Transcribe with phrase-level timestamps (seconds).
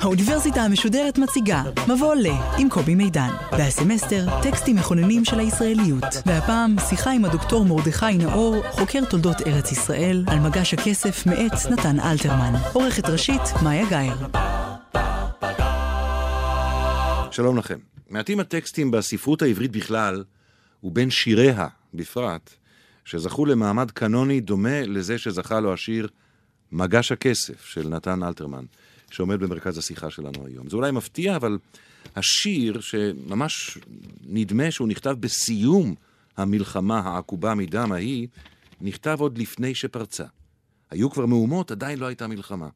[0.00, 2.26] האוניברסיטה המשודרת מציגה מבוא ל
[2.58, 3.30] עם קובי מידן.
[3.52, 6.04] והסמסטר טקסטים מכוננים של הישראליות.
[6.26, 12.00] והפעם שיחה עם הדוקטור מרדכי נאור, חוקר תולדות ארץ ישראל, על מגש הכסף מאת נתן
[12.00, 12.52] אלתרמן.
[12.72, 14.16] עורכת ראשית מאיה גאייר.
[17.30, 17.78] שלום לכם.
[18.10, 20.24] מעטים הטקסטים בספרות העברית בכלל,
[20.84, 22.50] ובין שיריה בפרט,
[23.08, 26.08] שזכו למעמד קנוני דומה לזה שזכה לו השיר
[26.72, 28.64] מגש הכסף של נתן אלתרמן,
[29.10, 30.68] שעומד במרכז השיחה שלנו היום.
[30.68, 31.58] זה אולי מפתיע, אבל
[32.16, 33.78] השיר, שממש
[34.26, 35.94] נדמה שהוא נכתב בסיום
[36.36, 38.28] המלחמה העקובה מדם ההיא,
[38.80, 40.24] נכתב עוד לפני שפרצה.
[40.90, 42.68] היו כבר מהומות, עדיין לא הייתה מלחמה.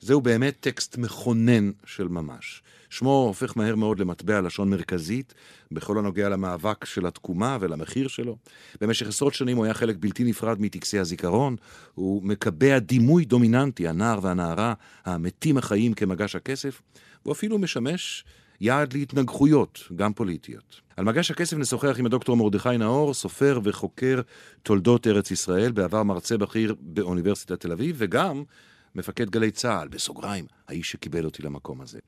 [0.00, 2.62] זהו באמת טקסט מכונן של ממש.
[2.90, 5.34] שמו הופך מהר מאוד למטבע לשון מרכזית
[5.72, 8.36] בכל הנוגע למאבק של התקומה ולמחיר שלו.
[8.80, 11.56] במשך עשרות שנים הוא היה חלק בלתי נפרד מטקסי הזיכרון,
[11.94, 16.82] הוא מקבע דימוי דומיננטי, הנער והנערה המתים החיים כמגש הכסף,
[17.22, 18.24] הוא אפילו משמש
[18.60, 20.80] יעד להתנגחויות, גם פוליטיות.
[20.96, 24.20] על מגש הכסף נשוחח עם הדוקטור מרדכי נאור, סופר וחוקר
[24.62, 28.42] תולדות ארץ ישראל, בעבר מרצה בכיר באוניברסיטת תל אביב, וגם
[28.94, 31.98] מפקד גלי צה"ל, בסוגריים, האיש שקיבל אותי למקום הזה.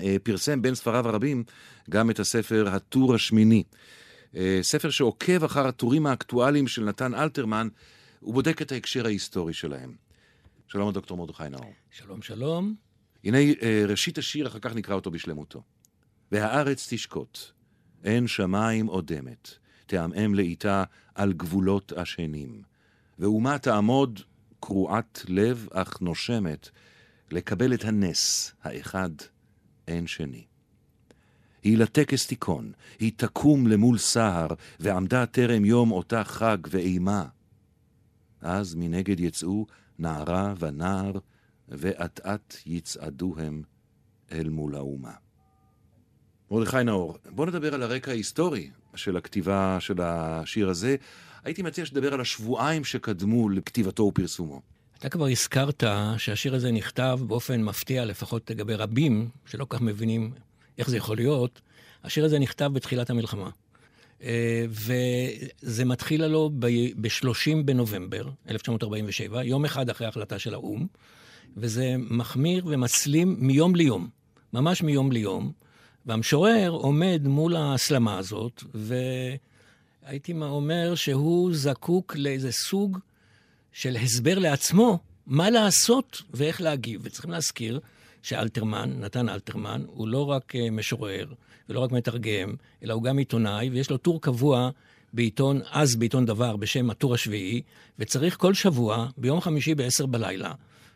[0.00, 1.44] אה, פרסם בין ספריו הרבים
[1.90, 3.62] גם את הספר הטור השמיני.
[4.36, 7.68] אה, ספר שעוקב אחר הטורים האקטואליים של נתן אלתרמן,
[8.22, 9.94] ובודק את ההקשר ההיסטורי שלהם.
[10.68, 11.72] שלום לדוקטור מרדכי נאור.
[11.90, 12.74] שלום, שלום.
[13.24, 15.62] הנה אה, ראשית השיר, אחר כך נקרא אותו בשלמותו.
[16.32, 17.38] והארץ תשקוט,
[18.04, 19.50] אין שמיים אודמת,
[19.86, 22.62] תעמעם לאיתה על גבולות השנים.
[23.18, 24.20] ואומה תעמוד
[24.60, 26.68] קרועת לב אך נושמת,
[27.30, 29.10] לקבל את הנס האחד
[29.88, 30.44] אין שני.
[31.62, 34.46] היא לטקס תיכון, היא תקום למול סהר,
[34.80, 37.24] ועמדה טרם יום אותה חג ואימה.
[38.40, 39.66] אז מנגד יצאו
[39.98, 41.12] נערה ונער,
[41.68, 43.62] ואט אט יצעדו הם
[44.32, 45.12] אל מול האומה.
[46.50, 50.96] מרדכי נאור, בוא נדבר על הרקע ההיסטורי של הכתיבה של השיר הזה.
[51.44, 54.60] הייתי מציע שתדבר על השבועיים שקדמו לכתיבתו ופרסומו.
[54.98, 55.84] אתה כבר הזכרת
[56.18, 60.30] שהשיר הזה נכתב באופן מפתיע, לפחות לגבי רבים, שלא כך מבינים
[60.78, 61.60] איך זה יכול להיות.
[62.04, 63.50] השיר הזה נכתב בתחילת המלחמה.
[64.22, 70.86] אה, וזה מתחיל לו ב-30 בנובמבר 1947, יום אחד אחרי ההחלטה של האו"ם,
[71.56, 74.08] וזה מחמיר ומסלים מיום ליום,
[74.52, 75.52] ממש מיום ליום,
[76.06, 78.64] והמשורר עומד מול ההסלמה הזאת,
[80.04, 82.98] והייתי אומר שהוא זקוק לאיזה סוג
[83.72, 87.00] של הסבר לעצמו מה לעשות ואיך להגיב.
[87.04, 87.80] וצריכים להזכיר
[88.22, 91.26] שאלתרמן, נתן אלתרמן, הוא לא רק אה, משורר
[91.68, 94.70] ולא רק מתרגם, אלא הוא גם עיתונאי, ויש לו טור קבוע
[95.12, 97.62] בעיתון, אז בעיתון דבר, בשם הטור השביעי,
[97.98, 100.52] וצריך כל שבוע, ביום חמישי בעשר בלילה,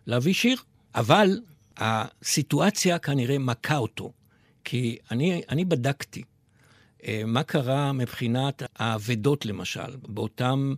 [0.07, 0.57] להביא שיר.
[0.95, 1.41] אבל
[1.77, 4.13] הסיטואציה כנראה מכה אותו.
[4.65, 6.23] כי אני, אני בדקתי
[7.27, 10.75] מה קרה מבחינת האבדות, למשל, באותם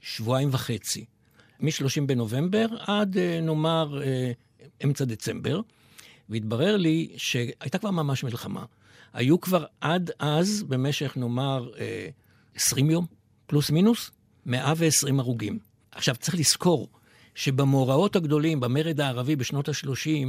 [0.00, 1.04] שבועיים וחצי.
[1.60, 4.32] מ-30 בנובמבר עד אה, נאמר אה,
[4.84, 5.60] אמצע דצמבר,
[6.28, 8.64] והתברר לי שהייתה כבר ממש מלחמה.
[9.12, 11.70] היו כבר עד אז, במשך נאמר
[12.54, 13.06] 20 יום,
[13.46, 14.10] פלוס מינוס,
[14.46, 15.58] 120 הרוגים.
[15.90, 16.88] עכשיו, צריך לזכור
[17.34, 20.26] שבמאורעות הגדולים, במרד הערבי בשנות ה-30,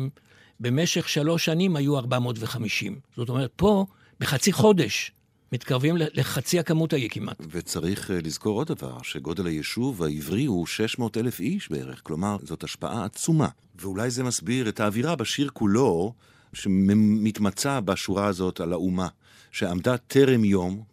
[0.60, 3.00] במשך שלוש שנים היו 450.
[3.18, 3.86] זאת אומרת, פה,
[4.20, 5.12] בחצי חודש,
[5.54, 7.38] מתקרבים לחצי הכמות ההיא כמעט.
[7.50, 12.64] וצריך אה, לזכור עוד דבר, שגודל היישוב העברי הוא 600 אלף איש בערך, כלומר, זאת
[12.64, 13.48] השפעה עצומה.
[13.76, 16.14] ואולי זה מסביר את האווירה בשיר כולו,
[16.54, 19.08] שמתמצה בשורה הזאת על האומה,
[19.52, 20.84] שעמדה טרם יום,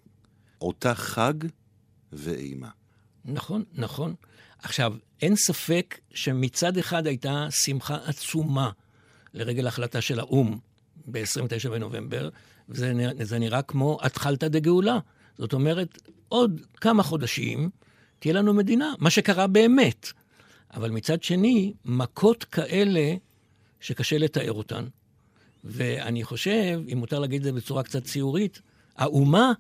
[0.61, 1.35] אותה חג
[2.13, 2.69] ואימה.
[3.25, 4.15] נכון, נכון.
[4.63, 8.71] עכשיו, אין ספק שמצד אחד הייתה שמחה עצומה
[9.35, 10.59] לרגל ההחלטה של האו"ם
[11.07, 12.29] ב-29 בנובמבר,
[12.71, 14.99] וזה נראה כמו התחלתא דגאולה.
[15.39, 15.99] זאת אומרת,
[16.29, 17.71] עוד כמה חודשים
[18.19, 20.13] תהיה לנו מדינה, מה שקרה באמת.
[20.75, 23.15] אבל מצד שני, מכות כאלה
[23.81, 24.85] שקשה לתאר אותן.
[25.65, 28.61] ואני חושב, אם מותר להגיד את זה בצורה קצת ציורית,
[28.97, 29.53] האומה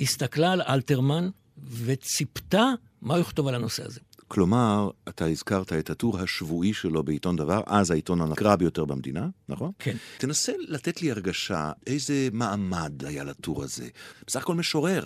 [0.00, 1.28] הסתכלה על אלתרמן
[1.70, 2.64] וציפתה
[3.02, 4.00] מה הוא יכתוב על הנושא הזה.
[4.28, 9.70] כלומר, אתה הזכרת את הטור השבועי שלו בעיתון דבר, אז העיתון הנקרא ביותר במדינה, נכון?
[9.78, 9.96] כן.
[10.18, 13.88] תנסה לתת לי הרגשה איזה מעמד היה לטור הזה.
[14.26, 15.04] בסך הכל משורר.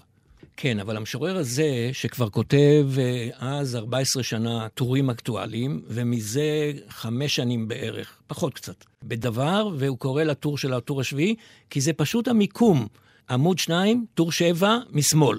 [0.56, 7.68] כן, אבל המשורר הזה, שכבר כותב אה, אז 14 שנה טורים אקטואליים, ומזה חמש שנים
[7.68, 11.34] בערך, פחות קצת, בדבר, והוא קורא לטור של הטור השביעי,
[11.70, 12.86] כי זה פשוט המיקום.
[13.30, 15.38] עמוד שניים, טור שבע, משמאל.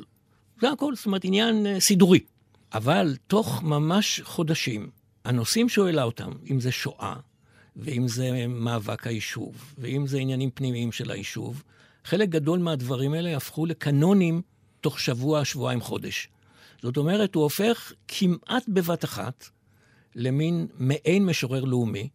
[0.61, 2.19] זה הכל, זאת אומרת, עניין אה, סידורי.
[2.73, 4.89] אבל תוך ממש חודשים,
[5.25, 7.15] הנושאים שהוא העלה אותם, אם זה שואה,
[7.75, 11.63] ואם זה מאבק היישוב, ואם זה עניינים פנימיים של היישוב,
[12.05, 14.41] חלק גדול מהדברים האלה הפכו לקנונים
[14.81, 16.29] תוך שבוע, שבועיים, חודש.
[16.81, 19.49] זאת אומרת, הוא הופך כמעט בבת אחת
[20.15, 22.09] למין מעין משורר לאומי.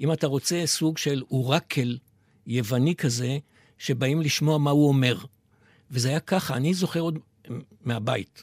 [0.00, 1.98] אם אתה רוצה סוג של אורקל
[2.46, 3.38] יווני כזה,
[3.78, 5.18] שבאים לשמוע מה הוא אומר.
[5.90, 7.18] וזה היה ככה, אני זוכר עוד
[7.84, 8.42] מהבית,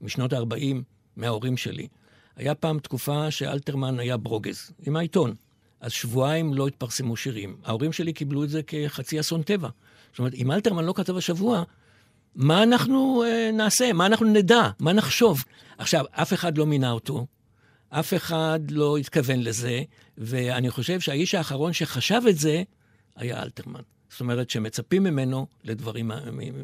[0.00, 0.76] משנות ה-40,
[1.16, 1.88] מההורים שלי.
[2.36, 5.34] היה פעם תקופה שאלתרמן היה ברוגז, עם העיתון.
[5.80, 7.56] אז שבועיים לא התפרסמו שירים.
[7.64, 9.68] ההורים שלי קיבלו את זה כחצי אסון טבע.
[10.10, 11.62] זאת אומרת, אם אלתרמן לא כתב השבוע,
[12.34, 13.92] מה אנחנו אה, נעשה?
[13.92, 14.70] מה אנחנו נדע?
[14.80, 15.44] מה נחשוב?
[15.78, 17.26] עכשיו, אף אחד לא מינה אותו,
[17.88, 19.82] אף אחד לא התכוון לזה,
[20.18, 22.62] ואני חושב שהאיש האחרון שחשב את זה
[23.16, 23.80] היה אלתרמן.
[24.14, 26.10] זאת אומרת שמצפים ממנו לדברים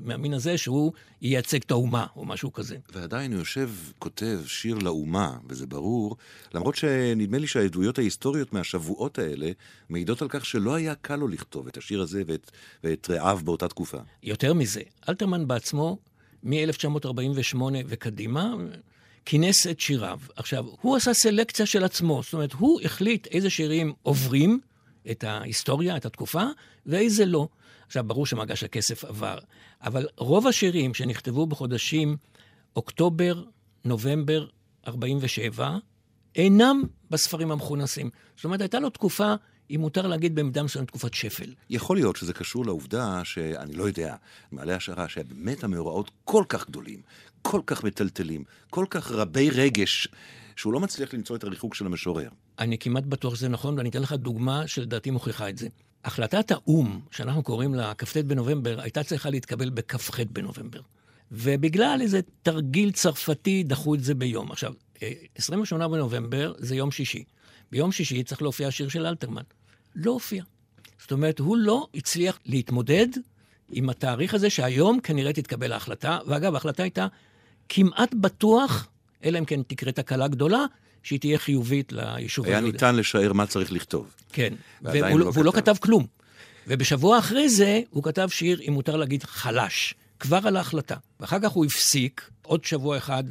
[0.03, 0.93] מהמין הזה, שהוא
[1.23, 2.77] ייצג את האומה, או משהו כזה.
[2.93, 6.17] ועדיין הוא יושב, כותב שיר לאומה, וזה ברור,
[6.55, 9.51] למרות שנדמה לי שהעדויות ההיסטוריות מהשבועות האלה
[9.89, 12.51] מעידות על כך שלא היה קל לו לכתוב את השיר הזה ואת,
[12.85, 13.99] ואת רעיו באותה תקופה.
[14.23, 15.99] יותר מזה, אלתרמן בעצמו,
[16.43, 17.57] מ-1948
[17.87, 18.55] וקדימה,
[19.25, 20.19] כינס את שיריו.
[20.37, 24.61] עכשיו, הוא עשה סלקציה של עצמו, זאת אומרת, הוא החליט איזה שירים עוברים,
[25.11, 26.43] את ההיסטוריה, את התקופה,
[26.87, 27.49] ואיזה לא.
[27.87, 29.39] עכשיו, ברור שמגש הכסף עבר,
[29.83, 32.17] אבל רוב השירים שנכתבו בחודשים
[32.77, 33.45] אוקטובר,
[33.85, 34.47] נובמבר
[34.89, 35.77] 47,
[36.37, 38.11] אינם בספרים המכונסים.
[38.37, 39.35] זאת אומרת, הייתה לו תקופה,
[39.71, 41.55] אם מותר להגיד במידה מסוימת, תקופת שפל.
[41.71, 44.15] יכול להיות שזה קשור לעובדה שאני לא יודע,
[44.53, 47.03] מעלה השערה, שבאמת המאורעות כל כך גדולים,
[47.43, 50.09] כל כך מטלטלים, כל כך רבי רגש,
[50.61, 52.29] שהוא לא מצליח למצוא את הריחוק של המשורר.
[52.59, 55.69] אני כמעט בטוח שזה נכון, ואני אתן לך דוגמה שלדעתי מוכיחה את זה.
[56.05, 60.81] החלטת האו"ם, שאנחנו קוראים לה כ"ט בנובמבר, הייתה צריכה להתקבל בכ"ח בנובמבר.
[61.33, 64.53] ובגלל איזה תרגיל צרפתי דחו את זה ביום.
[64.53, 64.73] עכשיו,
[65.35, 67.25] 28 בנובמבר זה יום שישי.
[67.73, 69.43] ביום שישי צריך להופיע שיר של אלתרמן.
[69.95, 70.45] לא הופיע.
[71.01, 73.09] זאת אומרת, הוא לא הצליח להתמודד
[73.71, 76.19] עם התאריך הזה שהיום כנראה תתקבל ההחלטה.
[76.27, 77.07] ואגב, ההחלטה הייתה
[77.69, 78.89] כמעט בטוח,
[79.25, 80.65] אלא אם כן תקרה תקלה גדולה,
[81.03, 82.65] שהיא תהיה חיובית ליישוב היהודי.
[82.67, 84.15] היה ניתן לשער מה צריך לכתוב.
[84.33, 86.07] כן, והוא, לא והוא לא כתב כלום.
[86.67, 90.97] ובשבוע אחרי זה הוא כתב שיר, אם מותר להגיד, חלש, כבר על ההחלטה.
[91.21, 93.25] ואחר כך הוא הפסיק, עוד שבוע אחד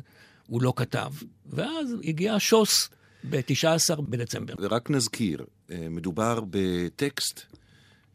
[0.48, 1.12] הוא לא כתב,
[1.46, 2.90] ואז הגיע השוס
[3.30, 4.54] ב-19 בדצמבר.
[4.60, 7.42] ורק נזכיר, אה, מדובר בטקסט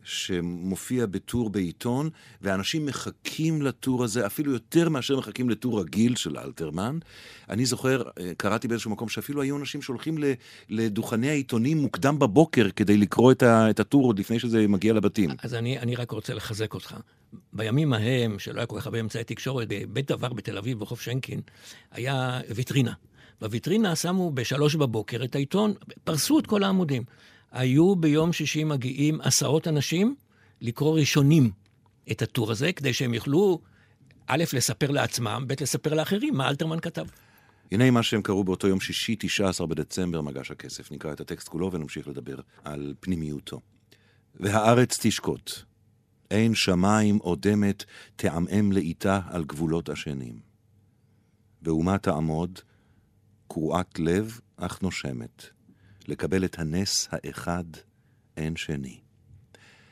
[0.04, 2.10] שמופיע בטור בעיתון,
[2.42, 6.98] ואנשים מחכים לטור הזה אפילו יותר מאשר מחכים לטור רגיל של אלתרמן.
[7.50, 10.18] אני זוכר, אה, קראתי באיזשהו מקום שאפילו היו אנשים שהולכים
[10.68, 15.30] לדוכני העיתונים מוקדם בבוקר כדי לקרוא את, את הטור עוד לפני שזה מגיע לבתים.
[15.42, 16.96] אז אני, אני רק רוצה לחזק אותך.
[17.52, 21.40] בימים ההם, שלא היה כל כך הרבה אמצעי תקשורת, בבית דבר בתל אביב, בחוף שינקין,
[21.92, 22.92] היה ויטרינה.
[23.40, 25.74] בוויטרינה שמו בשלוש בבוקר את העיתון,
[26.04, 27.02] פרסו את כל העמודים.
[27.54, 30.14] היו ביום שישי מגיעים עשרות אנשים
[30.60, 31.50] לקרוא ראשונים
[32.10, 33.60] את הטור הזה, כדי שהם יוכלו,
[34.26, 37.06] א', לספר לעצמם, ב', לספר לאחרים מה אלתרמן כתב.
[37.72, 40.92] הנה מה שהם קראו באותו יום שישי, 19 בדצמבר, מגש הכסף.
[40.92, 43.60] נקרא את הטקסט כולו ונמשיך לדבר על פנימיותו.
[44.34, 45.52] והארץ תשקוט,
[46.30, 47.84] אין שמיים אודמת
[48.16, 50.38] תעמעם לאיתה על גבולות השנים.
[51.62, 52.58] ואומה תעמוד,
[53.48, 55.53] קרועת לב אך נושמת.
[56.08, 57.64] לקבל את הנס האחד
[58.36, 59.00] אין שני.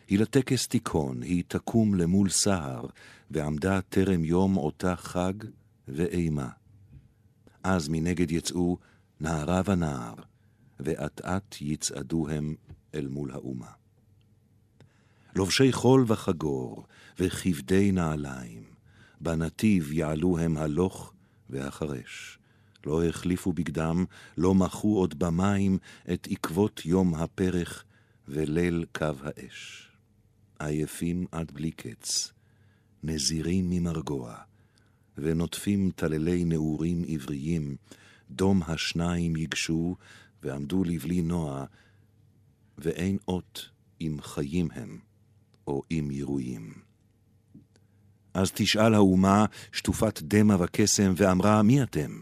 [0.08, 2.86] היא לטקס תיכון, היא תקום למול סהר,
[3.30, 5.32] ועמדה טרם יום אותה חג
[5.88, 6.48] ואימה.
[7.62, 8.78] אז מנגד יצאו
[9.20, 10.14] נערה ונער,
[10.80, 12.54] ואט אט יצעדו הם
[12.94, 13.70] אל מול האומה.
[15.36, 16.86] לובשי חול וחגור,
[17.18, 18.62] וכבדי נעליים,
[19.20, 21.12] בנתיב יעלו הם הלוך
[21.50, 22.38] והחרש.
[22.86, 24.04] לא החליפו בגדם,
[24.38, 25.78] לא מחו עוד במים
[26.12, 27.84] את עקבות יום הפרך
[28.28, 29.88] וליל קו האש.
[30.58, 32.32] עייפים עד בלי קץ,
[33.02, 34.36] נזירים ממרגוע,
[35.18, 37.76] ונוטפים טללי נעורים עבריים,
[38.30, 39.96] דום השניים ייגשו,
[40.42, 41.64] ועמדו לבלי נוע,
[42.78, 43.68] ואין אות
[44.00, 44.98] אם חיים הם,
[45.66, 46.72] או אם ירויים.
[48.34, 52.20] אז תשאל האומה, שטופת דמע וקסם, ואמרה, מי אתם?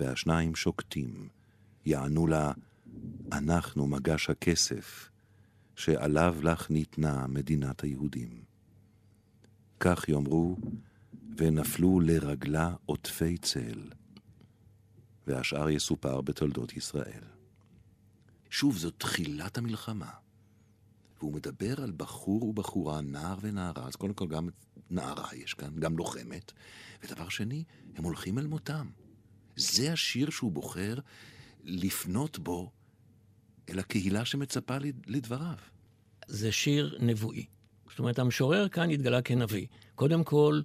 [0.00, 1.28] והשניים שוקטים.
[1.86, 2.52] יענו לה,
[3.32, 5.10] אנחנו מגש הכסף,
[5.76, 8.42] שעליו לך ניתנה מדינת היהודים.
[9.80, 10.56] כך יאמרו,
[11.36, 13.90] ונפלו לרגלה עוטפי צל,
[15.26, 17.24] והשאר יסופר בתולדות ישראל.
[18.50, 20.10] שוב, זו תחילת המלחמה.
[21.18, 24.48] והוא מדבר על בחור ובחורה, נער ונערה, אז קודם כל גם
[24.90, 26.52] נערה יש כאן, גם לוחמת,
[27.02, 27.64] ודבר שני,
[27.96, 28.88] הם הולכים אל מותם.
[29.58, 30.94] זה השיר שהוא בוחר
[31.64, 32.70] לפנות בו
[33.70, 35.54] אל הקהילה שמצפה לדבריו.
[36.26, 37.46] זה שיר נבואי.
[37.90, 39.66] זאת אומרת, המשורר כאן התגלה כנביא.
[39.94, 40.60] קודם כל,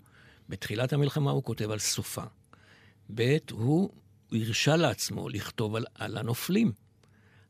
[0.50, 2.24] בתחילת המלחמה הוא כותב על סופה.
[3.16, 3.90] ב', הוא
[4.32, 6.72] הרשה לעצמו לכתוב על, על הנופלים.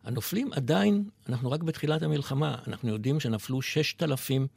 [0.03, 4.47] הנופלים עדיין, אנחנו רק בתחילת המלחמה, אנחנו יודעים שנפלו ששת אלפים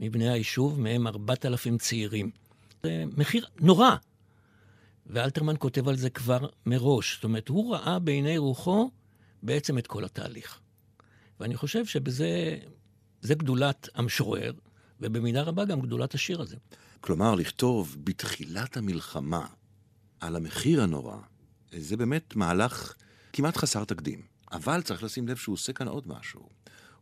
[0.00, 2.30] מבני היישוב, מהם ארבעת אלפים צעירים.
[2.82, 3.96] זה מחיר נורא.
[5.08, 7.14] ואלתרמן כותב על זה כבר מראש.
[7.14, 8.90] זאת אומרת, הוא ראה בעיני רוחו
[9.42, 10.60] בעצם את כל התהליך.
[11.40, 12.58] ואני חושב שבזה
[13.20, 14.52] זה גדולת המשורר,
[15.00, 16.56] ובמידה רבה גם גדולת השיר הזה.
[17.00, 19.46] כלומר, לכתוב בתחילת המלחמה
[20.20, 21.16] על המחיר הנורא,
[21.72, 22.94] זה באמת מהלך
[23.32, 24.22] כמעט חסר תקדים.
[24.52, 26.48] אבל צריך לשים לב שהוא עושה כאן עוד משהו.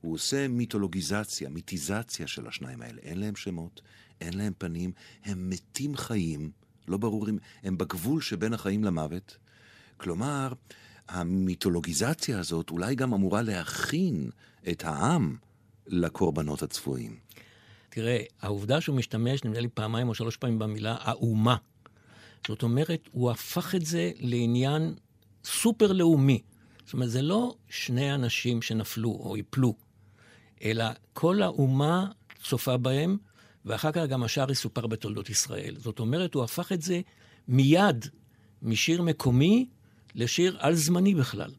[0.01, 2.99] הוא עושה מיתולוגיזציה, מיתיזציה של השניים האלה.
[3.03, 3.81] אין להם שמות,
[4.21, 4.93] אין להם פנים,
[5.25, 6.51] הם מתים חיים,
[6.89, 9.37] לא ברור אם הם בגבול שבין החיים למוות.
[9.97, 10.53] כלומר,
[11.09, 14.31] המיתולוגיזציה הזאת אולי גם אמורה להכין
[14.71, 15.37] את העם
[15.87, 17.17] לקורבנות הצפויים.
[17.89, 21.57] תראה, העובדה שהוא משתמש, נדמה לי פעמיים או שלוש פעמים במילה האומה.
[22.49, 24.95] זאת אומרת, הוא הפך את זה לעניין
[25.45, 26.43] סופר-לאומי.
[26.85, 29.75] זאת אומרת, זה לא שני אנשים שנפלו או יפלו,
[30.65, 32.11] אלא כל האומה
[32.43, 33.17] צופה בהם,
[33.67, 35.77] ואחר כך גם השאר יסופר בתולדות ישראל.
[35.79, 37.01] זאת אומרת, הוא הפך את זה
[37.49, 38.07] מיד
[38.63, 39.69] משיר מקומי
[40.15, 41.51] לשיר על-זמני בכלל.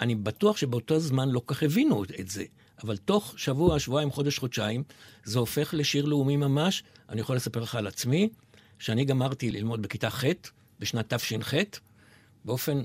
[0.00, 2.44] אני בטוח שבאותו זמן לא כך הבינו את זה,
[2.84, 4.82] אבל תוך שבוע, שבועיים, חודש, חודשיים,
[5.24, 6.82] זה הופך לשיר לאומי ממש.
[7.08, 8.28] אני יכול לספר לך על עצמי,
[8.78, 10.24] שאני גמרתי ללמוד בכיתה ח',
[10.80, 11.54] בשנת תש"ח,
[12.44, 12.82] באופן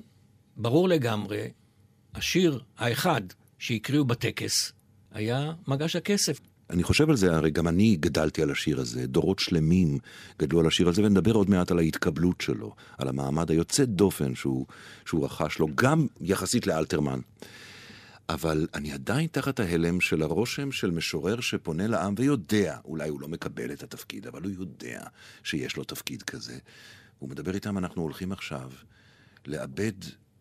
[0.57, 1.51] ברור לגמרי,
[2.13, 3.21] השיר האחד
[3.59, 4.73] שהקריאו בטקס
[5.11, 6.39] היה מגש הכסף.
[6.69, 9.97] אני חושב על זה, הרי גם אני גדלתי על השיר הזה, דורות שלמים
[10.39, 14.65] גדלו על השיר הזה, ונדבר עוד מעט על ההתקבלות שלו, על המעמד היוצא דופן שהוא,
[15.05, 17.19] שהוא רכש לו, גם יחסית לאלתרמן.
[18.29, 23.27] אבל אני עדיין תחת ההלם של הרושם של משורר שפונה לעם ויודע, אולי הוא לא
[23.27, 25.03] מקבל את התפקיד, אבל הוא יודע
[25.43, 26.57] שיש לו תפקיד כזה.
[27.19, 28.71] הוא מדבר איתם, אנחנו הולכים עכשיו
[29.45, 29.93] לאבד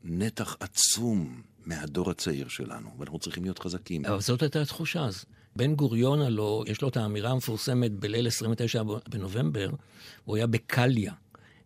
[0.05, 4.07] נתח עצום מהדור הצעיר שלנו, ואנחנו צריכים להיות חזקים.
[4.07, 5.25] אבל זאת הייתה התחושה אז.
[5.57, 9.71] בן גוריון הלא, יש לו את האמירה המפורסמת בליל 29 בנובמבר,
[10.25, 11.13] הוא היה בקליה,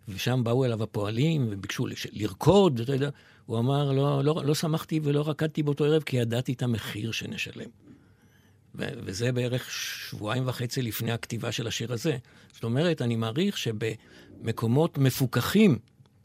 [0.08, 3.10] ושם באו אליו הפועלים וביקשו לרקוד, אתה יודע,
[3.46, 7.68] הוא אמר, לא, לא, לא שמחתי ולא רקדתי באותו ערב כי ידעתי את המחיר שנשלם.
[8.74, 12.16] ו- וזה בערך שבועיים וחצי לפני הכתיבה של השיר הזה.
[12.52, 15.78] זאת אומרת, אני מעריך שבמקומות מפוקחים,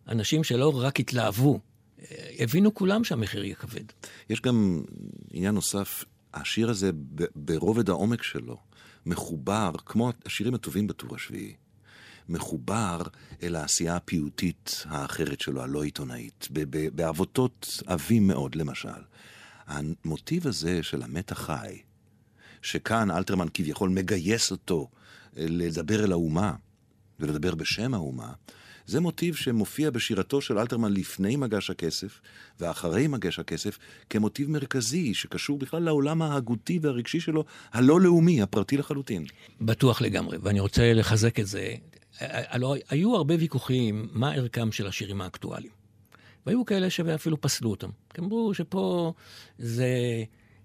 [0.07, 1.59] אנשים שלא רק התלהבו,
[2.39, 3.83] הבינו כולם שהמחיר יהיה כבד.
[4.29, 4.81] יש גם
[5.31, 6.91] עניין נוסף, השיר הזה
[7.35, 8.57] ברובד העומק שלו
[9.05, 11.53] מחובר, כמו השירים הטובים בטור השביעי,
[12.29, 13.01] מחובר
[13.43, 16.47] אל העשייה הפיוטית האחרת שלו, הלא עיתונאית,
[16.95, 19.01] בעבותות עבים מאוד, למשל.
[19.67, 21.81] המוטיב הזה של המת החי,
[22.61, 24.89] שכאן אלתרמן כביכול מגייס אותו
[25.37, 26.53] אה, לדבר אל האומה
[27.19, 28.33] ולדבר בשם האומה,
[28.85, 32.21] זה מוטיב שמופיע בשירתו של אלתרמן לפני מגש הכסף
[32.59, 33.77] ואחרי מגש הכסף
[34.09, 39.25] כמוטיב מרכזי שקשור בכלל לעולם ההגותי והרגשי שלו, הלא לאומי, הפרטי לחלוטין.
[39.61, 41.73] בטוח לגמרי, ואני רוצה לחזק את זה.
[42.19, 45.71] הלוא היו הרבה ויכוחים מה ערכם של השירים האקטואליים.
[46.45, 47.89] והיו כאלה שאפילו פסלו אותם.
[48.13, 49.13] כי אמרו שפה
[49.57, 49.87] זה,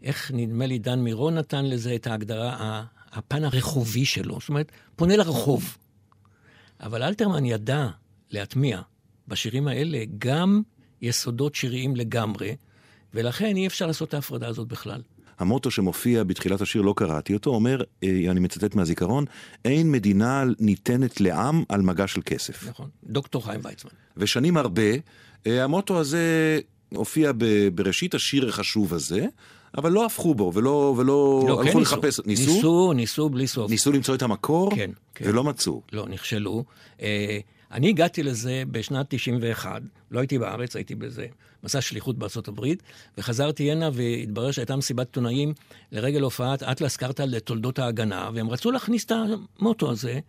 [0.02, 4.40] איך נדמה לי דן מירון נתן לזה את ההגדרה, הפן הרחובי שלו.
[4.40, 5.76] זאת אומרת, פונה לרחוב.
[6.80, 7.88] אבל אלתרמן ידע
[8.30, 8.80] להטמיע
[9.28, 10.62] בשירים האלה גם
[11.02, 12.56] יסודות שיריים לגמרי,
[13.14, 15.02] ולכן אי אפשר לעשות את ההפרדה הזאת בכלל.
[15.38, 19.24] המוטו שמופיע בתחילת השיר, לא קראתי אותו, אומר, אה, אני מצטט מהזיכרון,
[19.64, 22.68] אין מדינה ניתנת לעם על מגע של כסף.
[22.68, 23.90] נכון, דוקטור חיים ויצמן.
[24.16, 24.82] ושנים הרבה,
[25.46, 26.60] אה, המוטו הזה
[26.94, 27.32] הופיע
[27.74, 29.26] בראשית השיר החשוב הזה,
[29.76, 32.20] אבל לא הפכו בו ולא, ולא לא, הלכו כן לחפש.
[32.26, 32.52] ניסו?
[32.54, 33.70] ניסו, ניסו בלי סוף.
[33.70, 34.74] ניסו למצוא את המקור?
[34.74, 35.24] כן, כן.
[35.28, 35.82] ולא מצאו.
[35.92, 36.64] לא, נכשלו.
[37.02, 37.38] אה,
[37.72, 41.26] אני הגעתי לזה בשנת 91, לא הייתי בארץ, הייתי בזה
[41.64, 42.82] מסע שליחות בארצות הברית,
[43.18, 45.54] וחזרתי הנה והתברר שהייתה מסיבת עיתונאים
[45.92, 49.12] לרגל הופעת אטלס קרטל לתולדות ההגנה, והם רצו להכניס את
[49.58, 50.20] המוטו הזה,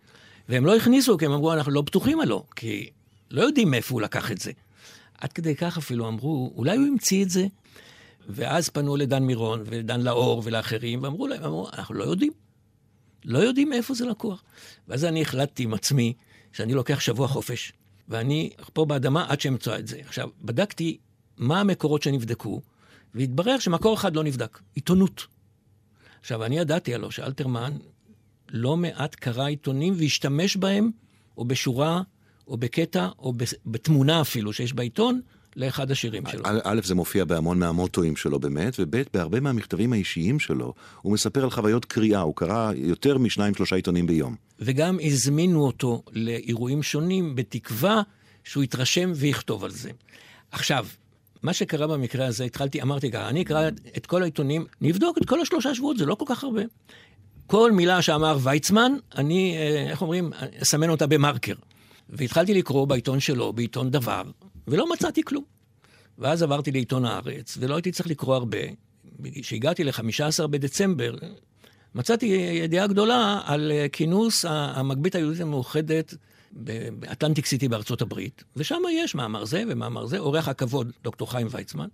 [0.48, 2.90] והם לא הכניסו, כי הם אמרו, אנחנו לא בטוחים עלו, כי
[3.30, 4.52] לא יודעים מאיפה הוא לקח את זה.
[5.18, 7.46] עד כדי כך אפילו אמרו, אולי הוא המציא את זה?
[8.28, 12.32] ואז פנו לדן מירון ולדן לאור ולאחרים, ואמרו להם, אמרו, אנחנו לא יודעים.
[13.24, 14.42] לא יודעים מאיפה זה לקוח.
[14.88, 16.12] ואז אני החלטתי עם עצמי
[16.58, 17.72] שאני לוקח שבוע חופש,
[18.08, 20.00] ואני פה באדמה עד שאמצא את זה.
[20.00, 20.98] עכשיו, בדקתי
[21.36, 22.62] מה המקורות שנבדקו,
[23.14, 25.26] והתברר שמקור אחד לא נבדק, עיתונות.
[26.20, 27.72] עכשיו, אני ידעתי הלוא שאלתרמן
[28.50, 30.90] לא מעט קרא עיתונים והשתמש בהם,
[31.36, 32.02] או בשורה
[32.46, 33.32] או בקטע, או
[33.66, 35.20] בתמונה אפילו שיש בעיתון,
[35.58, 36.42] לאחד השירים שלו.
[36.64, 41.50] א', זה מופיע בהמון מהמוטואים שלו באמת, וב', בהרבה מהמכתבים האישיים שלו, הוא מספר על
[41.50, 44.34] חוויות קריאה, הוא קרא יותר משניים, שלושה עיתונים ביום.
[44.60, 48.02] וגם הזמינו אותו לאירועים שונים, בתקווה
[48.44, 49.90] שהוא יתרשם ויכתוב על זה.
[50.50, 50.86] עכשיו,
[51.42, 55.40] מה שקרה במקרה הזה, התחלתי, אמרתי ככה, אני אקרא את כל העיתונים, נבדוק את כל
[55.40, 56.62] השלושה שבועות, זה לא כל כך הרבה.
[57.46, 60.30] כל מילה שאמר ויצמן, אני, אה, איך אומרים,
[60.62, 61.54] אסמן אותה במרקר.
[62.08, 64.22] והתחלתי לקרוא בעיתון שלו, בעיתון דבר,
[64.66, 65.44] ולא מצאתי כלום.
[66.18, 68.58] ואז עברתי לעיתון הארץ, ולא הייתי צריך לקרוא הרבה.
[69.42, 71.14] כשהגעתי ל-15 בדצמבר,
[71.94, 72.26] מצאתי
[72.62, 76.14] ידיעה גדולה על אה, כינוס המגבית היהודית המאוחדת
[76.52, 81.88] באטלנטיק סיטי בארצות הברית, ושם יש מאמר זה ומאמר זה, אורח הכבוד, דוקטור חיים ויצמן,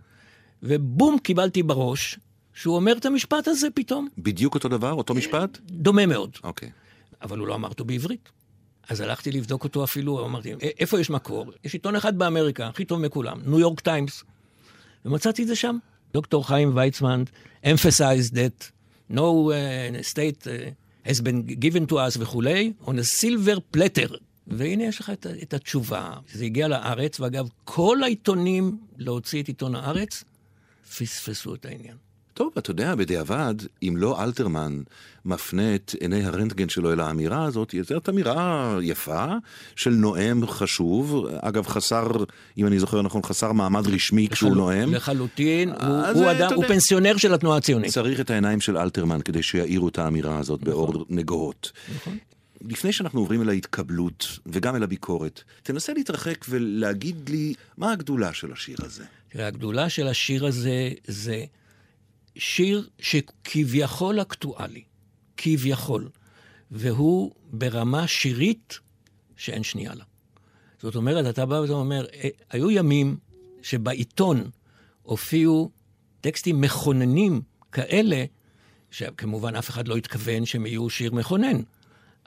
[0.62, 2.18] ובום, קיבלתי בראש
[2.54, 4.09] שהוא אומר את המשפט הזה פתאום.
[4.18, 4.92] בדיוק אותו דבר?
[4.92, 5.59] אותו משפט?
[5.62, 6.30] דומה מאוד.
[6.44, 6.71] אוקיי.
[7.23, 8.28] אבל הוא לא אמר אותו בעברית.
[8.88, 11.53] אז הלכתי לבדוק אותו אפילו, אמרתי, איפה יש מקור?
[11.64, 14.25] יש עיתון אחד באמריקה, הכי טוב מכולם, ניו יורק טיימס.
[15.05, 15.79] ומצאתי את זה שם.
[16.12, 17.23] דוקטור חיים ויצמן
[17.64, 18.71] emphasized that
[19.11, 24.17] no uh, state uh, has been given to us וכולי, on a silver platter.
[24.47, 26.12] והנה יש לך את, את התשובה.
[26.33, 30.25] זה הגיע לארץ, ואגב, כל העיתונים להוציא את עיתון הארץ,
[30.99, 31.97] פספסו את העניין.
[32.35, 34.83] טוב, אתה יודע, בדיעבד, אם לא אלתרמן
[35.25, 39.26] מפנה את עיני הרנטגן שלו אל האמירה הזאת, יוצרת אמירה יפה
[39.76, 42.11] של נואם חשוב, אגב חסר,
[42.59, 44.35] אם אני זוכר נכון, חסר מעמד רשמי לחל...
[44.35, 44.95] כשהוא נואם.
[44.95, 47.93] לחלוטין, הוא, הוא אדם, הוא פנסיונר של התנועה הציונית.
[47.93, 50.73] צריך את העיניים של אלתרמן כדי שיעירו את האמירה הזאת נכון.
[50.73, 51.73] באור נגוהות.
[51.97, 52.19] נכון.
[52.69, 58.53] לפני שאנחנו עוברים אל ההתקבלות וגם אל הביקורת, תנסה להתרחק ולהגיד לי מה הגדולה של
[58.53, 59.05] השיר הזה.
[59.29, 61.45] תראה, הגדולה של השיר הזה זה
[62.37, 64.83] שיר שכביכול אקטואלי,
[65.37, 66.09] כביכול,
[66.71, 68.79] והוא ברמה שירית
[69.37, 70.05] שאין שנייה לה.
[70.83, 73.17] זאת אומרת, אתה בא ואתה אומר, אה, היו ימים
[73.62, 74.50] שבעיתון
[75.03, 75.71] הופיעו
[76.21, 77.40] טקסטים מכוננים
[77.73, 78.25] כאלה,
[78.90, 81.61] שכמובן אף אחד לא התכוון שהם יהיו שיר מכונן,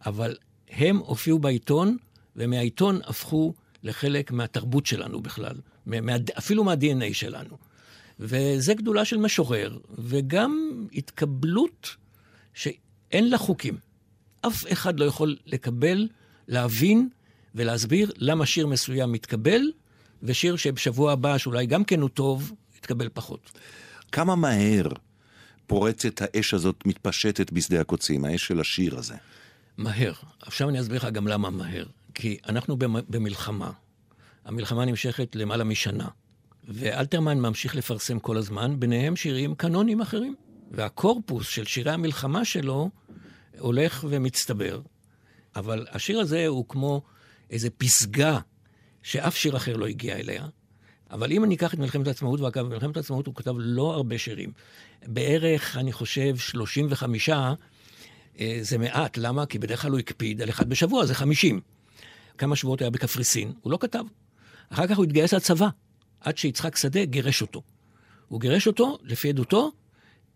[0.06, 0.38] אבל
[0.70, 1.98] הם הופיעו בעיתון,
[2.36, 5.56] ומהעיתון הפכו לחלק מהתרבות שלנו בכלל,
[6.38, 7.58] אפילו מה-DNA שלנו.
[8.19, 11.95] וזה גדולה של משורר, וגם התקבלות
[12.53, 13.77] שאין לה חוקים.
[14.41, 16.08] אף אחד לא יכול לקבל,
[16.47, 17.10] להבין
[17.56, 19.62] ולהסביר למה שיר מסוים מתקבל,
[20.23, 23.51] ושיר שבשבוע הבא, שאולי גם כן הוא טוב, יתקבל פחות.
[24.12, 24.88] כמה מהר
[25.67, 29.15] פורצת האש הזאת מתפשטת בשדה הקוצים, האש של השיר הזה?
[29.77, 30.13] מהר.
[30.41, 31.86] עכשיו אני אסביר לך גם למה מהר.
[32.13, 32.77] כי אנחנו
[33.10, 33.71] במלחמה.
[34.45, 36.08] המלחמה נמשכת למעלה משנה.
[36.67, 40.36] ואלתרמן ממשיך לפרסם כל הזמן, ביניהם שירים קנונים אחרים.
[40.71, 42.89] והקורפוס של שירי המלחמה שלו
[43.60, 44.82] הולך ומצטבר.
[45.56, 47.01] אבל השיר הזה הוא כמו
[47.49, 48.39] איזה פסגה
[49.03, 50.47] שאף שיר אחר לא הגיע אליה.
[51.12, 54.51] אבל אם אני אקח את מלחמת העצמאות, ואגב, במלחמת העצמאות הוא כתב לא הרבה שירים.
[55.06, 57.30] בערך, אני חושב, 35,
[58.39, 59.17] אה, זה מעט.
[59.17, 59.45] למה?
[59.45, 61.62] כי בדרך כלל הוא הקפיד על אחד בשבוע, זה 50.
[62.38, 64.03] כמה שבועות היה בקפריסין, הוא לא כתב.
[64.69, 65.67] אחר כך הוא התגייס לצבא.
[66.19, 67.62] עד שיצחק שדה גירש אותו.
[68.27, 69.71] הוא גירש אותו, לפי עדותו,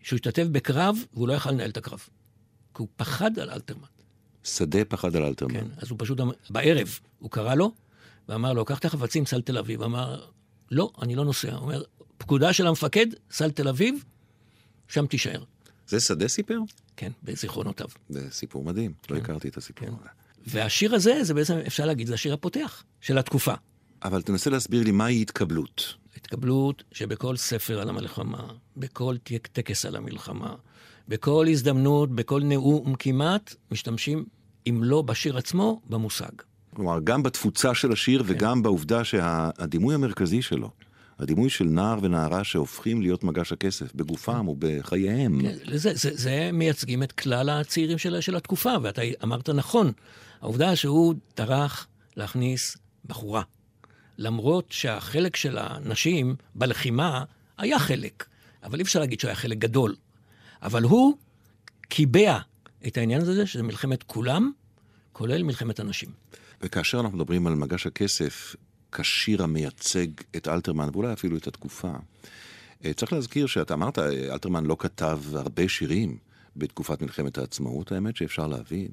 [0.02, 2.00] שהוא השתתף בקרב והוא לא יכל לנהל את הקרב.
[2.76, 3.88] כי הוא פחד על אלתרמן.
[4.44, 5.54] שדה פחד על אלתרמן.
[5.54, 7.72] כן, אז הוא פשוט, בערב הוא קרא לו
[8.30, 9.82] ואמר לו, קח את החפצים, סל תל אביב.
[9.82, 10.26] אמר,
[10.72, 11.54] לא, אני לא נוסע.
[11.54, 11.84] הוא אומר,
[12.18, 14.04] פקודה של המפקד, סל תל אביב,
[14.88, 15.44] שם תישאר.
[15.88, 16.60] זה שדה סיפר?
[16.98, 17.88] כן, בזיכרונותיו.
[18.10, 19.14] זה סיפור מדהים, לא כן.
[19.14, 19.94] לא הכרתי את הסיפור כן.
[20.48, 23.54] והשיר הזה, זה בעצם, אפשר להגיד, זה השיר הפותח של התקופה.
[24.04, 25.94] אבל תנסה להסביר לי מהי התקבלות.
[26.18, 29.16] התקבלות שבכל ספר על המלחמה, בכל
[29.54, 30.56] טקס על המלחמה,
[31.08, 34.26] בכל הזדמנות, בכל נאום כמעט, משתמשים,
[34.70, 36.32] אם לא בשיר עצמו, במושג.
[36.76, 38.30] כלומר, גם בתפוצה של השיר כן.
[38.30, 40.70] וגם בעובדה שהדימוי המרכזי שלו,
[41.20, 45.42] הדימוי של נער ונערה שהופכים להיות מגש הכסף, בגופם או בחייהם.
[45.42, 49.92] כן, זה, זה, זה מייצגים את כלל הצעירים של, של התקופה, ואתה אמרת נכון.
[50.42, 51.88] העובדה שהוא טרח
[52.18, 53.42] להכניס בחורה
[54.18, 57.24] למרות שהחלק של הנשים בלחימה
[57.58, 58.26] היה חלק,
[58.64, 59.96] אבל אי אפשר להגיד שהוא היה חלק גדול.
[60.62, 61.18] אבל הוא
[61.82, 62.40] קיבע
[62.88, 64.52] את העניין הזה, שזה מלחמת כולם,
[65.14, 66.10] כולל מלחמת הנשים.
[66.62, 68.56] וכאשר אנחנו מדברים על מגש הכסף
[68.92, 71.92] כשיר המייצג את אלתרמן, ואולי אפילו את התקופה,
[72.86, 76.18] אה, צריך להזכיר שאתה אמרת, אה, אלתרמן לא כתב הרבה שירים
[76.56, 78.88] בתקופת מלחמת העצמאות, האמת שאפשר להבין.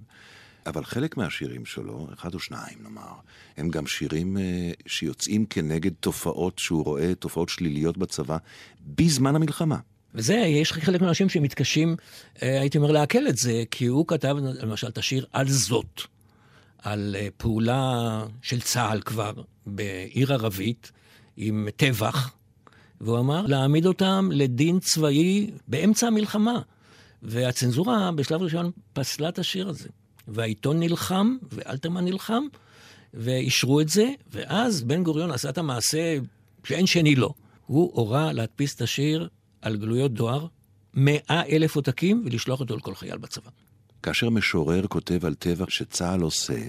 [0.69, 3.13] אבל חלק מהשירים שלו, אחד או שניים נאמר,
[3.57, 8.37] הם גם שירים אה, שיוצאים כנגד תופעות שהוא רואה, תופעות שליליות בצבא,
[8.87, 9.77] בזמן המלחמה.
[10.15, 11.97] וזה, יש חלק מהאנשים שמתקשים,
[12.43, 16.03] אה, הייתי אומר, לעכל את זה, כי הוא כתב למשל את השיר על זאת.
[16.79, 19.33] על אה, פעולה של צה"ל כבר
[19.67, 20.93] בעיר ערבית
[21.37, 22.33] עם טבח,
[23.01, 26.61] והוא אמר להעמיד אותם לדין צבאי באמצע המלחמה.
[27.23, 29.89] והצנזורה בשלב ראשון פסלה את השיר הזה.
[30.29, 32.43] והעיתון נלחם, ואלתרמן נלחם,
[33.15, 36.17] ואישרו את זה, ואז בן גוריון עשה את המעשה
[36.65, 37.35] שאין שני לו.
[37.67, 39.29] הוא הורה להדפיס את השיר
[39.63, 40.47] על גלויות דואר,
[40.95, 43.51] מאה אלף עותקים, ולשלוח אותו לכל חייל בצבא.
[44.03, 46.61] כאשר משורר כותב על טבח שצה"ל עושה,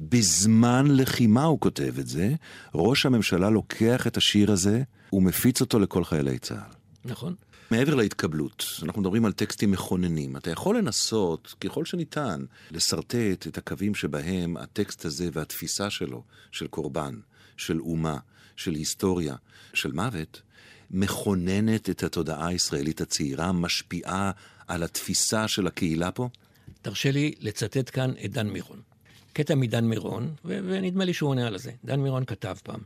[0.00, 2.34] בזמן לחימה הוא כותב את זה,
[2.74, 6.74] ראש הממשלה לוקח את השיר הזה ומפיץ אותו לכל חיילי צה"ל.
[7.04, 7.34] נכון.
[7.74, 10.36] מעבר להתקבלות, אנחנו מדברים על טקסטים מכוננים.
[10.36, 17.14] אתה יכול לנסות, ככל שניתן, לשרטט את הקווים שבהם הטקסט הזה והתפיסה שלו, של קורבן,
[17.56, 18.18] של אומה,
[18.56, 19.36] של היסטוריה,
[19.74, 20.42] של מוות,
[20.90, 24.30] מכוננת את התודעה הישראלית הצעירה, משפיעה
[24.66, 26.28] על התפיסה של הקהילה פה?
[26.82, 28.80] תרשה לי לצטט כאן את דן מירון.
[29.32, 31.72] קטע מדן מירון, ו- ונדמה לי שהוא עונה על זה.
[31.84, 32.80] דן מירון כתב פעם,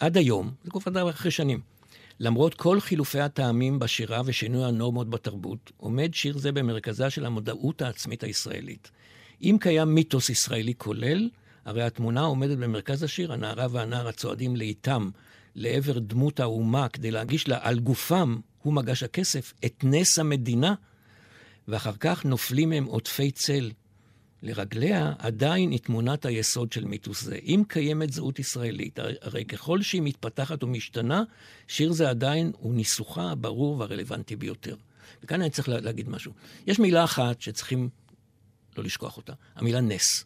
[0.00, 1.60] עד היום, זה תקופת אחרי שנים,
[2.22, 8.24] למרות כל חילופי הטעמים בשירה ושינוי הנורמות בתרבות, עומד שיר זה במרכזה של המודעות העצמית
[8.24, 8.90] הישראלית.
[9.42, 11.28] אם קיים מיתוס ישראלי כולל,
[11.64, 15.10] הרי התמונה עומדת במרכז השיר, הנערה והנער הצועדים לאיתם
[15.54, 20.74] לעבר דמות האומה כדי להגיש לה על גופם, הוא מגש הכסף, את נס המדינה,
[21.68, 23.70] ואחר כך נופלים מהם עוטפי צל.
[24.42, 27.38] לרגליה עדיין היא תמונת היסוד של מיתוס זה.
[27.42, 31.22] אם קיימת זהות ישראלית, הרי ככל שהיא מתפתחת ומשתנה,
[31.68, 34.76] שיר זה עדיין הוא ניסוחה הברור והרלוונטי ביותר.
[35.22, 36.32] וכאן אני צריך להגיד משהו.
[36.66, 37.88] יש מילה אחת שצריכים
[38.78, 40.24] לא לשכוח אותה, המילה נס.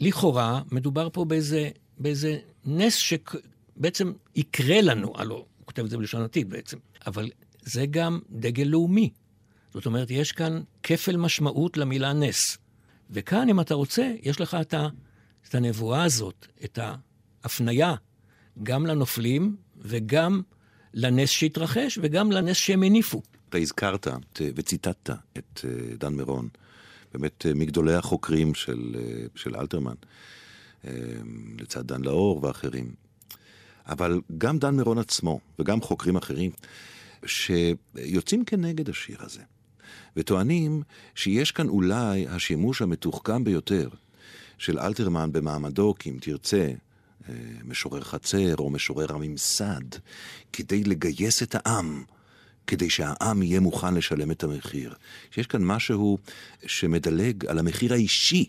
[0.00, 6.22] לכאורה, מדובר פה באיזה, באיזה נס שבעצם יקרה לנו, הלוא, הוא כותב את זה בלשון
[6.22, 7.30] עתיד בעצם, אבל
[7.62, 9.10] זה גם דגל לאומי.
[9.74, 12.58] זאת אומרת, יש כאן כפל משמעות למילה נס.
[13.10, 14.88] וכאן, אם אתה רוצה, יש לך את, ה,
[15.48, 16.78] את הנבואה הזאת, את
[17.42, 17.94] ההפניה,
[18.62, 20.42] גם לנופלים וגם
[20.94, 23.22] לנס שהתרחש וגם לנס שהם הניפו.
[23.48, 24.06] אתה הזכרת
[24.40, 26.48] וציטטת את אה, דן מירון,
[27.12, 29.94] באמת אה, מגדולי החוקרים של, אה, של אלתרמן,
[31.60, 32.94] לצד דן לאור ואחרים.
[33.86, 36.50] אבל גם דן מירון עצמו וגם חוקרים אחרים,
[37.26, 39.42] שיוצאים כנגד השיר הזה.
[40.16, 40.82] וטוענים
[41.14, 43.88] שיש כאן אולי השימוש המתוחכם ביותר
[44.58, 46.70] של אלתרמן במעמדו, כי אם תרצה,
[47.28, 49.98] אה, משורר חצר או משורר הממסד,
[50.52, 52.04] כדי לגייס את העם,
[52.66, 54.94] כדי שהעם יהיה מוכן לשלם את המחיר.
[55.30, 56.18] שיש כאן משהו
[56.66, 58.46] שמדלג על המחיר האישי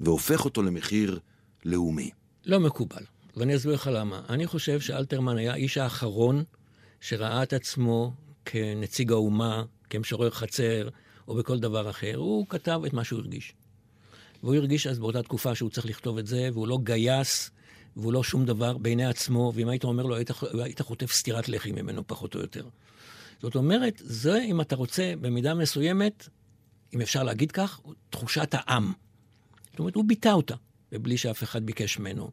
[0.00, 1.18] והופך אותו למחיר
[1.64, 2.10] לאומי.
[2.46, 3.04] לא מקובל,
[3.36, 4.20] ואני אסביר לך למה.
[4.28, 6.44] אני חושב שאלתרמן היה האיש האחרון
[7.00, 8.12] שראה את עצמו
[8.44, 10.88] כנציג האומה, כמשורר חצר
[11.28, 13.52] או בכל דבר אחר, הוא כתב את מה שהוא הרגיש.
[14.42, 17.50] והוא הרגיש אז באותה תקופה שהוא צריך לכתוב את זה, והוא לא גייס,
[17.96, 20.30] והוא לא שום דבר בעיני עצמו, ואם היית אומר לו, היית,
[20.64, 22.68] היית חוטף סטירת לחי ממנו, פחות או יותר.
[23.42, 26.28] זאת אומרת, זה, אם אתה רוצה, במידה מסוימת,
[26.94, 28.92] אם אפשר להגיד כך, תחושת העם.
[29.70, 30.54] זאת אומרת, הוא ביטא אותה,
[30.92, 32.30] ובלי שאף אחד ביקש ממנו.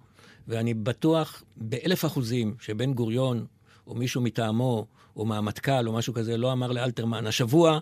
[0.48, 3.46] ואני בטוח באלף אחוזים שבן גוריון,
[3.88, 7.80] או מישהו מטעמו, או מהמטכ"ל, או משהו כזה, לא אמר לאלתרמן, השבוע,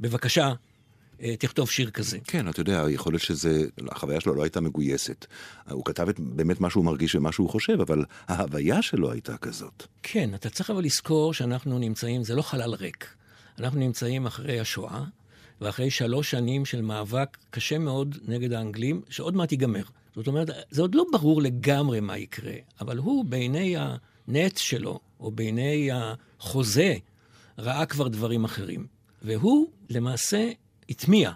[0.00, 0.52] בבקשה,
[1.22, 2.18] אה, תכתוב שיר כזה.
[2.24, 5.26] כן, אתה יודע, יכול להיות שזה, החוויה שלו לא הייתה מגויסת.
[5.70, 9.86] הוא כתב את באמת מה שהוא מרגיש ומה שהוא חושב, אבל ההוויה שלו הייתה כזאת.
[10.02, 13.14] כן, אתה צריך אבל לזכור שאנחנו נמצאים, זה לא חלל ריק.
[13.58, 15.04] אנחנו נמצאים אחרי השואה,
[15.60, 19.82] ואחרי שלוש שנים של מאבק קשה מאוד נגד האנגלים, שעוד מעט ייגמר.
[20.16, 23.76] זאת אומרת, זה עוד לא ברור לגמרי מה יקרה, אבל הוא בעיני
[24.28, 26.94] הנץ שלו, או בעיני החוזה,
[27.58, 28.86] ראה כבר דברים אחרים.
[29.22, 30.50] והוא למעשה
[30.88, 31.32] הטמיע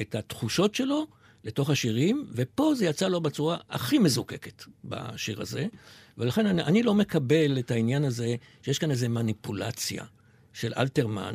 [0.00, 1.06] את התחושות שלו
[1.44, 5.66] לתוך השירים, ופה זה יצא לו בצורה הכי מזוקקת בשיר הזה.
[6.18, 10.04] ולכן אני, אני לא מקבל את העניין הזה שיש כאן איזו מניפולציה
[10.52, 11.34] של אלתרמן,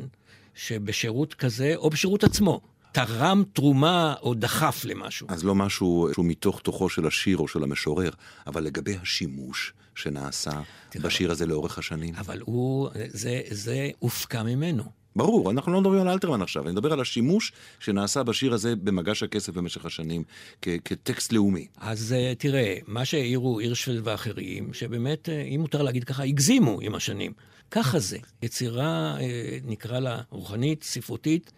[0.56, 2.62] שבשירות כזה, או בשירות עצמו,
[2.96, 5.28] תרם תרומה או דחף למשהו.
[5.30, 8.10] אז לא משהו שהוא מתוך תוכו של השיר או של המשורר,
[8.48, 10.52] אבל לגבי השימוש שנעשה
[10.90, 12.16] תראה, בשיר הזה לאורך השנים.
[12.16, 14.84] אבל הוא, זה, זה הופקע ממנו.
[15.16, 19.24] ברור, אנחנו לא מדברים על אלתרמן עכשיו, אני מדבר על השימוש שנעשה בשיר הזה במגש
[19.24, 20.24] הכסף במשך השנים
[20.62, 21.68] כ- כטקסט לאומי.
[21.78, 26.96] אז uh, תראה, מה שהעירו הירשפלד ואחרים, שבאמת, uh, אם מותר להגיד ככה, הגזימו עם
[26.96, 27.32] השנים.
[27.72, 28.18] ככה זה.
[28.44, 29.22] יצירה, uh,
[29.66, 31.52] נקרא לה רוחנית, ספרותית,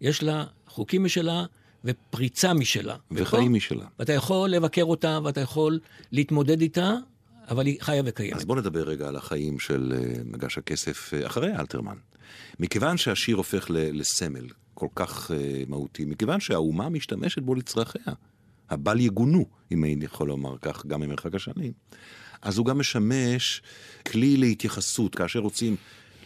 [0.00, 1.44] יש לה חוקים משלה
[1.84, 2.96] ופריצה משלה.
[3.10, 3.84] וחיים משלה.
[3.98, 5.78] ואתה יכול לבקר אותה ואתה יכול
[6.12, 6.94] להתמודד איתה,
[7.48, 8.36] אבל היא חיה וקיימת.
[8.36, 9.92] אז בוא נדבר רגע על החיים של
[10.24, 11.96] מגש הכסף אחרי אלתרמן.
[12.60, 15.34] מכיוון שהשיר הופך לסמל כל כך uh,
[15.68, 18.12] מהותי, מכיוון שהאומה משתמשת בו לצרכיה,
[18.70, 21.72] הבל יגונו, אם אני יכול לומר כך, גם ממרחק השנים,
[22.42, 23.62] אז הוא גם משמש
[24.06, 25.76] כלי להתייחסות, כאשר רוצים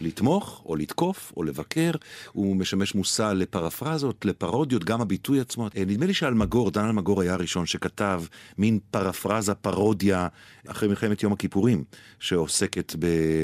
[0.01, 1.91] לתמוך, או לתקוף, או לבקר.
[2.31, 5.67] הוא משמש מושא לפרפרזות, לפרודיות, גם הביטוי עצמו.
[5.77, 8.23] אה, נדמה לי שאלמגור, דן אלמגור היה הראשון שכתב
[8.57, 10.27] מין פרפרזה, פרודיה,
[10.67, 11.83] אחרי מלחמת יום הכיפורים,
[12.19, 12.95] שעוסקת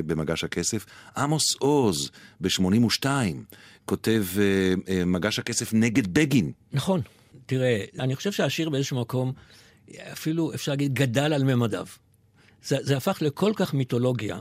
[0.05, 0.85] במגש הכסף.
[1.17, 3.05] עמוס עוז, ב-82,
[3.85, 6.51] כותב אה, אה, מגש הכסף נגד בגין.
[6.73, 7.01] נכון.
[7.45, 9.33] תראה, אני חושב שהשיר באיזשהו מקום,
[10.11, 11.85] אפילו אפשר להגיד, גדל על ממדיו.
[12.63, 14.39] זה, זה הפך לכל כך מיתולוגיה,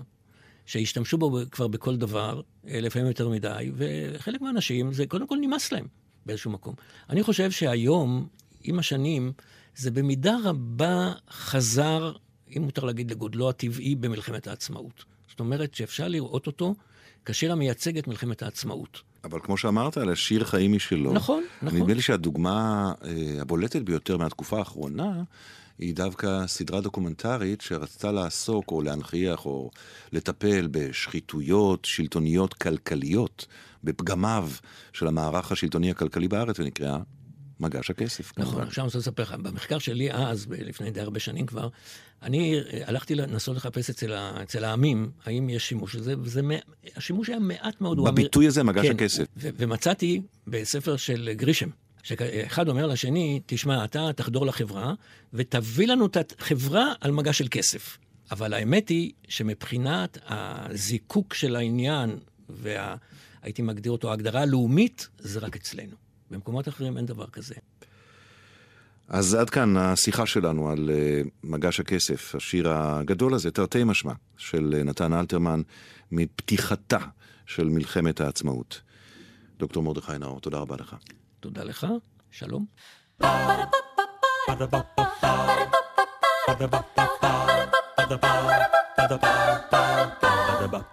[0.66, 5.72] שהשתמשו בו כבר בכל דבר, אה, לפעמים יותר מדי, וחלק מהאנשים, זה קודם כל נמאס
[5.72, 5.86] להם
[6.26, 6.74] באיזשהו מקום.
[7.10, 8.26] אני חושב שהיום,
[8.62, 9.32] עם השנים,
[9.76, 12.12] זה במידה רבה חזר,
[12.56, 15.04] אם מותר להגיד, לגודלו הטבעי במלחמת העצמאות.
[15.28, 16.74] זאת אומרת שאפשר לראות אותו
[17.24, 19.00] כשיר המייצג את מלחמת העצמאות.
[19.24, 21.12] אבל כמו שאמרת, על השיר חיים משלו.
[21.12, 21.78] נכון, נכון.
[21.78, 25.22] נדמה לי שהדוגמה אה, הבולטת ביותר מהתקופה האחרונה
[25.78, 29.70] היא דווקא סדרה דוקומנטרית שרצתה לעסוק או להנכיח או
[30.12, 33.46] לטפל בשחיתויות שלטוניות כלכליות,
[33.84, 34.50] בפגמיו
[34.92, 36.98] של המערך השלטוני הכלכלי בארץ, ונקראה
[37.60, 38.38] מגש הכסף.
[38.38, 41.68] נכון, עכשיו אני רוצה לספר לך, במחקר שלי אז, לפני די הרבה שנים כבר,
[42.22, 46.40] אני אה, הלכתי לנסות לחפש אצל, ה, אצל העמים, האם יש שימוש לזה, וזה,
[46.96, 48.04] השימוש היה מעט מאוד.
[48.04, 49.24] בביטוי הזה, מגש כן, הכסף.
[49.36, 51.68] ו- ומצאתי בספר של גרישם,
[52.04, 54.94] שאחד אומר לשני, תשמע, אתה תחדור לחברה
[55.32, 57.98] ותביא לנו את החברה על מגש של כסף.
[58.30, 65.96] אבל האמת היא שמבחינת הזיקוק של העניין, והייתי מגדיר אותו ההגדרה הלאומית, זה רק אצלנו.
[66.30, 67.54] במקומות אחרים אין דבר כזה.
[69.08, 74.74] אז עד כאן השיחה שלנו על uh, מגש הכסף, השיר הגדול הזה, תרתי משמע, של
[74.80, 75.62] uh, נתן אלתרמן,
[76.12, 76.98] מפתיחתה
[77.46, 78.80] של מלחמת העצמאות.
[79.58, 80.96] דוקטור מרדכי נאור, תודה רבה לך.
[81.44, 81.86] תודה לך,
[82.30, 82.66] שלום.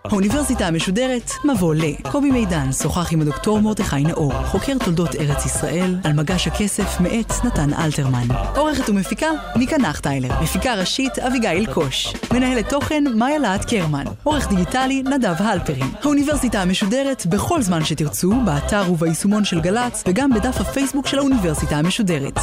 [0.06, 1.96] האוניברסיטה המשודרת, מבוא ל.
[2.12, 7.34] קובי מידן שוחח עם הדוקטור מרדכי נאור, חוקר תולדות ארץ ישראל, על מגש הכסף מאת
[7.46, 8.28] נתן אלתרמן.
[8.56, 10.42] עורכת ומפיקה, מיקה נחטיילר.
[10.42, 12.14] מפיקה ראשית, אביגיל קוש.
[12.34, 14.06] מנהלת תוכן, מאיה להט קרמן.
[14.24, 15.92] עורך דיגיטלי, נדב הלפרין.
[16.04, 22.40] האוניברסיטה המשודרת, בכל זמן שתרצו, באתר וביישומון של גל"צ, וגם בדף הפייסבוק של האוניברסיטה המשודרת.